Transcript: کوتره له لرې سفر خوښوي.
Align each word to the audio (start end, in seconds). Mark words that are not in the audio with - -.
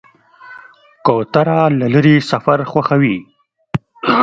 کوتره 1.05 1.59
له 1.79 1.87
لرې 1.93 2.15
سفر 2.31 2.59
خوښوي. 2.71 3.17